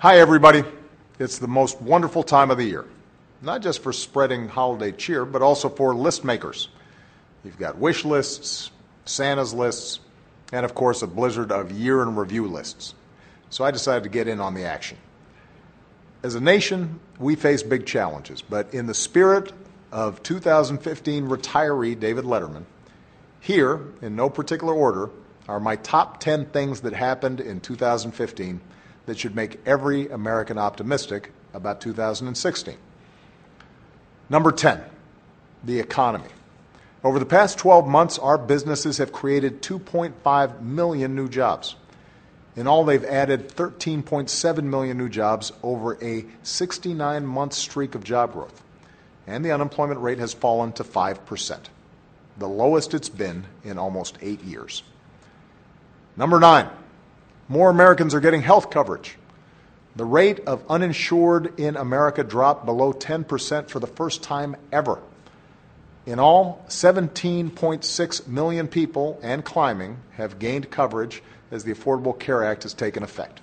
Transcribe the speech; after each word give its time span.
Hi, 0.00 0.18
everybody. 0.18 0.62
It's 1.18 1.38
the 1.38 1.48
most 1.48 1.80
wonderful 1.80 2.22
time 2.22 2.50
of 2.50 2.58
the 2.58 2.64
year, 2.64 2.84
not 3.40 3.62
just 3.62 3.82
for 3.82 3.94
spreading 3.94 4.46
holiday 4.46 4.92
cheer, 4.92 5.24
but 5.24 5.40
also 5.40 5.70
for 5.70 5.94
list 5.94 6.22
makers. 6.22 6.68
You've 7.42 7.58
got 7.58 7.78
wish 7.78 8.04
lists, 8.04 8.70
Santa's 9.06 9.54
lists, 9.54 10.00
and 10.52 10.66
of 10.66 10.74
course, 10.74 11.00
a 11.00 11.06
blizzard 11.06 11.50
of 11.50 11.72
year 11.72 12.02
in 12.02 12.14
review 12.14 12.46
lists. 12.46 12.92
So 13.48 13.64
I 13.64 13.70
decided 13.70 14.02
to 14.02 14.10
get 14.10 14.28
in 14.28 14.38
on 14.38 14.52
the 14.52 14.64
action. 14.64 14.98
As 16.22 16.34
a 16.34 16.40
nation, 16.40 17.00
we 17.18 17.34
face 17.34 17.62
big 17.62 17.86
challenges, 17.86 18.42
but 18.42 18.74
in 18.74 18.84
the 18.84 18.92
spirit 18.92 19.50
of 19.92 20.22
2015 20.22 21.26
retiree 21.26 21.98
David 21.98 22.26
Letterman, 22.26 22.66
here, 23.40 23.80
in 24.02 24.14
no 24.14 24.28
particular 24.28 24.74
order, 24.74 25.08
are 25.48 25.58
my 25.58 25.76
top 25.76 26.20
10 26.20 26.50
things 26.50 26.82
that 26.82 26.92
happened 26.92 27.40
in 27.40 27.60
2015 27.60 28.60
that 29.06 29.18
should 29.18 29.34
make 29.34 29.60
every 29.64 30.08
American 30.08 30.58
optimistic 30.58 31.32
about 31.54 31.80
2016. 31.80 32.76
Number 34.28 34.52
10, 34.52 34.82
the 35.64 35.78
economy. 35.78 36.28
Over 37.04 37.18
the 37.18 37.26
past 37.26 37.58
12 37.58 37.86
months, 37.86 38.18
our 38.18 38.36
businesses 38.36 38.98
have 38.98 39.12
created 39.12 39.62
2.5 39.62 40.60
million 40.60 41.14
new 41.14 41.28
jobs. 41.28 41.76
In 42.56 42.66
all, 42.66 42.84
they've 42.84 43.04
added 43.04 43.48
13.7 43.50 44.62
million 44.64 44.98
new 44.98 45.08
jobs 45.08 45.52
over 45.62 46.02
a 46.02 46.24
69 46.42 47.24
month 47.24 47.52
streak 47.52 47.94
of 47.94 48.02
job 48.02 48.32
growth. 48.32 48.62
And 49.26 49.44
the 49.44 49.52
unemployment 49.52 50.00
rate 50.00 50.18
has 50.18 50.32
fallen 50.32 50.72
to 50.72 50.84
5%, 50.84 51.58
the 52.38 52.48
lowest 52.48 52.94
it's 52.94 53.08
been 53.08 53.44
in 53.62 53.78
almost 53.78 54.18
eight 54.22 54.42
years. 54.42 54.82
Number 56.16 56.40
nine, 56.40 56.68
more 57.48 57.70
Americans 57.70 58.14
are 58.14 58.20
getting 58.20 58.42
health 58.42 58.70
coverage. 58.70 59.16
The 59.94 60.04
rate 60.04 60.40
of 60.40 60.62
uninsured 60.68 61.58
in 61.58 61.76
America 61.76 62.22
dropped 62.22 62.66
below 62.66 62.92
10% 62.92 63.68
for 63.68 63.80
the 63.80 63.86
first 63.86 64.22
time 64.22 64.56
ever. 64.70 64.98
In 66.04 66.18
all, 66.18 66.64
17.6 66.68 68.26
million 68.28 68.68
people 68.68 69.18
and 69.22 69.44
climbing 69.44 69.98
have 70.12 70.38
gained 70.38 70.70
coverage 70.70 71.22
as 71.50 71.64
the 71.64 71.72
Affordable 71.72 72.18
Care 72.18 72.44
Act 72.44 72.64
has 72.64 72.74
taken 72.74 73.02
effect. 73.02 73.40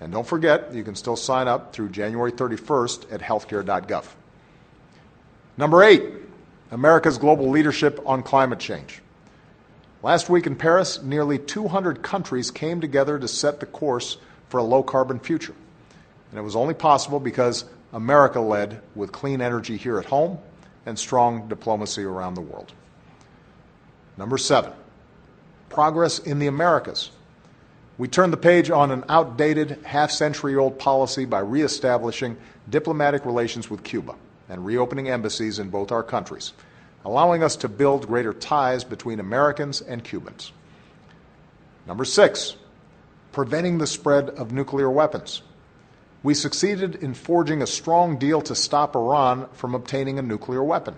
And 0.00 0.12
don't 0.12 0.26
forget, 0.26 0.72
you 0.72 0.84
can 0.84 0.94
still 0.94 1.16
sign 1.16 1.48
up 1.48 1.72
through 1.72 1.88
January 1.88 2.30
31st 2.30 3.12
at 3.12 3.20
healthcare.gov. 3.20 4.04
Number 5.56 5.82
eight, 5.82 6.04
America's 6.70 7.18
global 7.18 7.48
leadership 7.48 8.00
on 8.06 8.22
climate 8.22 8.60
change. 8.60 9.02
Last 10.00 10.30
week 10.30 10.46
in 10.46 10.54
Paris, 10.54 11.02
nearly 11.02 11.38
200 11.38 12.02
countries 12.02 12.52
came 12.52 12.80
together 12.80 13.18
to 13.18 13.26
set 13.26 13.58
the 13.58 13.66
course 13.66 14.16
for 14.48 14.58
a 14.58 14.62
low 14.62 14.82
carbon 14.82 15.18
future. 15.18 15.54
And 16.30 16.38
it 16.38 16.42
was 16.42 16.54
only 16.54 16.74
possible 16.74 17.18
because 17.18 17.64
America 17.92 18.40
led 18.40 18.80
with 18.94 19.10
clean 19.10 19.40
energy 19.40 19.76
here 19.76 19.98
at 19.98 20.04
home 20.04 20.38
and 20.86 20.96
strong 20.96 21.48
diplomacy 21.48 22.04
around 22.04 22.34
the 22.34 22.40
world. 22.40 22.72
Number 24.16 24.38
seven, 24.38 24.72
progress 25.68 26.20
in 26.20 26.38
the 26.38 26.46
Americas. 26.46 27.10
We 27.98 28.06
turned 28.06 28.32
the 28.32 28.38
page 28.38 28.70
on 28.70 28.92
an 28.92 29.04
outdated, 29.08 29.80
half 29.84 30.12
century 30.12 30.54
old 30.54 30.78
policy 30.78 31.24
by 31.24 31.40
reestablishing 31.40 32.36
diplomatic 32.70 33.26
relations 33.26 33.68
with 33.68 33.82
Cuba 33.82 34.14
and 34.48 34.64
reopening 34.64 35.08
embassies 35.08 35.58
in 35.58 35.70
both 35.70 35.90
our 35.90 36.04
countries 36.04 36.52
allowing 37.04 37.42
us 37.42 37.56
to 37.56 37.68
build 37.68 38.06
greater 38.06 38.32
ties 38.32 38.84
between 38.84 39.20
Americans 39.20 39.80
and 39.80 40.04
Cubans. 40.04 40.52
Number 41.86 42.04
six, 42.04 42.56
preventing 43.32 43.78
the 43.78 43.86
spread 43.86 44.30
of 44.30 44.52
nuclear 44.52 44.90
weapons. 44.90 45.42
We 46.22 46.34
succeeded 46.34 46.96
in 46.96 47.14
forging 47.14 47.62
a 47.62 47.66
strong 47.66 48.18
deal 48.18 48.42
to 48.42 48.54
stop 48.54 48.96
Iran 48.96 49.48
from 49.52 49.74
obtaining 49.74 50.18
a 50.18 50.22
nuclear 50.22 50.62
weapon. 50.62 50.96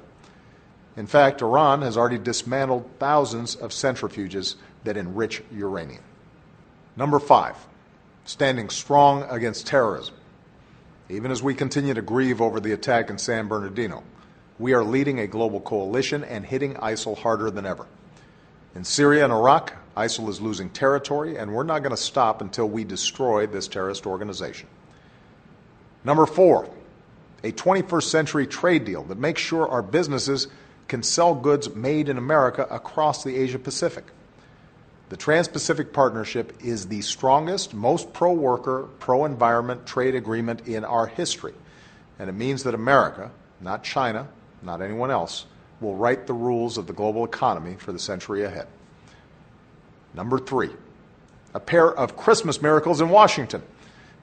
In 0.96 1.06
fact, 1.06 1.42
Iran 1.42 1.82
has 1.82 1.96
already 1.96 2.18
dismantled 2.18 2.88
thousands 2.98 3.54
of 3.54 3.70
centrifuges 3.70 4.56
that 4.84 4.96
enrich 4.96 5.42
uranium. 5.52 6.02
Number 6.96 7.20
five, 7.20 7.56
standing 8.24 8.68
strong 8.70 9.22
against 9.24 9.66
terrorism. 9.66 10.14
Even 11.08 11.30
as 11.30 11.42
we 11.42 11.54
continue 11.54 11.94
to 11.94 12.02
grieve 12.02 12.40
over 12.40 12.60
the 12.60 12.72
attack 12.72 13.10
in 13.10 13.18
San 13.18 13.48
Bernardino, 13.48 14.02
we 14.60 14.74
are 14.74 14.84
leading 14.84 15.18
a 15.18 15.26
global 15.26 15.58
coalition 15.58 16.22
and 16.22 16.44
hitting 16.44 16.74
ISIL 16.74 17.16
harder 17.16 17.50
than 17.50 17.64
ever. 17.64 17.86
In 18.74 18.84
Syria 18.84 19.24
and 19.24 19.32
Iraq, 19.32 19.72
ISIL 19.96 20.28
is 20.28 20.40
losing 20.40 20.68
territory, 20.68 21.38
and 21.38 21.52
we're 21.52 21.64
not 21.64 21.78
going 21.78 21.96
to 21.96 21.96
stop 21.96 22.42
until 22.42 22.68
we 22.68 22.84
destroy 22.84 23.46
this 23.46 23.66
terrorist 23.66 24.06
organization. 24.06 24.68
Number 26.04 26.26
four, 26.26 26.68
a 27.42 27.52
21st 27.52 28.02
century 28.02 28.46
trade 28.46 28.84
deal 28.84 29.02
that 29.04 29.18
makes 29.18 29.40
sure 29.40 29.66
our 29.66 29.82
businesses 29.82 30.46
can 30.88 31.02
sell 31.02 31.34
goods 31.34 31.74
made 31.74 32.10
in 32.10 32.18
America 32.18 32.66
across 32.70 33.24
the 33.24 33.36
Asia 33.36 33.58
Pacific. 33.58 34.04
The 35.08 35.16
Trans 35.16 35.48
Pacific 35.48 35.92
Partnership 35.92 36.52
is 36.62 36.86
the 36.86 37.00
strongest, 37.00 37.72
most 37.72 38.12
pro 38.12 38.32
worker, 38.32 38.88
pro 38.98 39.24
environment 39.24 39.86
trade 39.86 40.14
agreement 40.14 40.68
in 40.68 40.84
our 40.84 41.06
history. 41.06 41.54
And 42.18 42.28
it 42.28 42.34
means 42.34 42.64
that 42.64 42.74
America, 42.74 43.30
not 43.60 43.82
China, 43.82 44.28
not 44.62 44.82
anyone 44.82 45.10
else, 45.10 45.46
will 45.80 45.96
write 45.96 46.26
the 46.26 46.32
rules 46.32 46.78
of 46.78 46.86
the 46.86 46.92
global 46.92 47.24
economy 47.24 47.76
for 47.78 47.92
the 47.92 47.98
century 47.98 48.44
ahead. 48.44 48.66
Number 50.14 50.38
three, 50.38 50.70
a 51.54 51.60
pair 51.60 51.90
of 51.90 52.16
Christmas 52.16 52.60
miracles 52.60 53.00
in 53.00 53.08
Washington. 53.08 53.62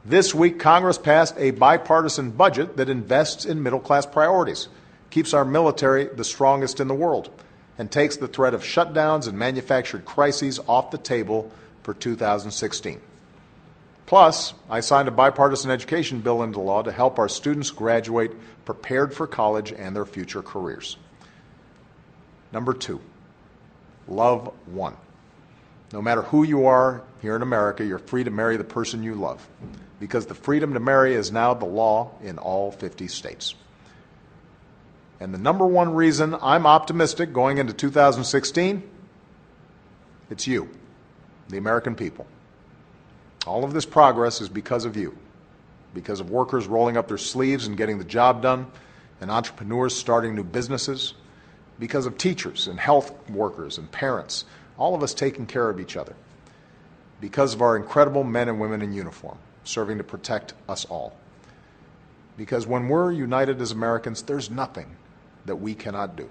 This 0.06 0.34
week, 0.34 0.60
Congress 0.60 0.98
passed 0.98 1.36
a 1.38 1.52
bipartisan 1.52 2.32
budget 2.32 2.78
that 2.78 2.90
invests 2.90 3.46
in 3.46 3.64
middle 3.64 3.80
class 3.80 4.06
priorities, 4.06 4.68
keeps 5.10 5.34
our 5.34 5.46
military 5.46 6.06
the 6.06 6.24
strongest 6.24 6.80
in 6.80 6.88
the 6.88 6.94
world, 6.94 7.30
and 7.78 7.92
takes 7.92 8.18
the 8.18 8.28
threat 8.28 8.54
of 8.54 8.64
shutdowns 8.64 9.28
and 9.28 9.38
manufactured 9.38 10.06
crises 10.06 10.60
off 10.68 10.92
the 10.92 10.98
table 10.98 11.52
for 11.84 11.94
2016. 11.94 13.02
Plus, 14.08 14.54
I 14.70 14.80
signed 14.80 15.10
a 15.10 15.12
bipartisan 15.12 15.70
education 15.70 16.22
bill 16.22 16.42
into 16.42 16.62
law 16.62 16.82
to 16.82 16.92
help 16.92 17.20
our 17.20 17.28
students 17.28 17.70
graduate 17.72 18.32
prepared 18.66 19.14
for 19.14 19.28
college 19.28 19.74
and 19.74 19.94
their 19.96 20.06
future 20.06 20.42
careers. 20.42 20.98
Number 22.54 22.74
two, 22.74 23.02
love 24.08 24.54
won. 24.68 24.96
No 25.92 26.02
matter 26.02 26.22
who 26.22 26.44
you 26.44 26.68
are 26.68 27.04
here 27.22 27.36
in 27.36 27.42
America, 27.42 27.86
you're 27.86 28.00
free 28.00 28.24
to 28.24 28.32
marry 28.32 28.56
the 28.56 28.64
person 28.64 29.04
you 29.04 29.14
love 29.14 29.46
because 30.00 30.26
the 30.26 30.34
freedom 30.34 30.74
to 30.74 30.80
marry 30.80 31.14
is 31.14 31.32
now 31.32 31.54
the 31.54 31.66
law 31.66 32.12
in 32.24 32.38
all 32.38 32.72
50 32.72 33.10
states. 33.10 33.56
And 35.20 35.34
the 35.34 35.38
number 35.38 35.66
one 35.66 35.94
reason 35.94 36.36
I'm 36.42 36.66
optimistic 36.66 37.34
going 37.34 37.58
into 37.58 37.74
2016 37.74 38.92
it's 40.30 40.46
you, 40.46 40.70
the 41.48 41.58
American 41.58 41.96
people. 41.96 42.28
All 43.46 43.64
of 43.64 43.74
this 43.74 43.86
progress 43.86 44.42
is 44.42 44.50
because 44.50 44.86
of 44.86 44.98
you, 44.98 45.18
because 45.94 46.20
of 46.20 46.30
workers 46.30 46.68
rolling 46.68 46.98
up 46.98 47.08
their 47.08 47.18
sleeves 47.18 47.68
and 47.68 47.78
getting 47.78 47.98
the 47.98 48.04
job 48.04 48.42
done, 48.42 48.68
and 49.22 49.32
entrepreneurs 49.32 49.96
starting 49.96 50.36
new 50.36 50.44
businesses, 50.44 51.14
because 51.80 52.06
of 52.06 52.18
teachers 52.18 52.68
and 52.68 52.80
health 52.80 53.14
workers 53.30 53.78
and 53.78 53.92
parents, 53.92 54.46
all 54.78 54.96
of 54.96 55.04
us 55.04 55.14
taking 55.14 55.46
care 55.46 55.70
of 55.70 55.80
each 55.80 55.96
other, 55.96 56.16
because 57.22 57.54
of 57.54 57.62
our 57.62 57.76
incredible 57.78 58.24
men 58.24 58.50
and 58.50 58.60
women 58.60 58.82
in 58.82 58.92
uniform 58.92 59.38
serving 59.64 59.98
to 59.98 60.04
protect 60.04 60.54
us 60.70 60.86
all. 60.86 61.16
Because 62.38 62.68
when 62.68 62.88
we're 62.88 63.12
united 63.12 63.62
as 63.62 63.72
Americans, 63.72 64.22
there's 64.22 64.50
nothing 64.50 64.96
that 65.46 65.56
we 65.56 65.74
cannot 65.74 66.16
do. 66.16 66.30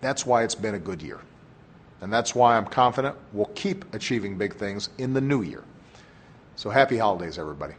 That's 0.00 0.26
why 0.26 0.42
it's 0.42 0.54
been 0.54 0.74
a 0.74 0.78
good 0.78 1.02
year. 1.02 1.20
And 2.02 2.12
that's 2.12 2.34
why 2.34 2.56
I'm 2.56 2.66
confident 2.66 3.16
we'll 3.32 3.46
keep 3.54 3.94
achieving 3.94 4.36
big 4.36 4.54
things 4.56 4.90
in 4.98 5.14
the 5.14 5.20
new 5.20 5.42
year. 5.42 5.62
So 6.56 6.68
happy 6.68 6.98
holidays, 6.98 7.38
everybody. 7.38 7.74